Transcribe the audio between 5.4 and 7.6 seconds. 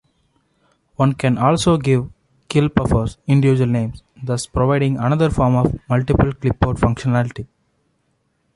of multiple-clipboard functionality.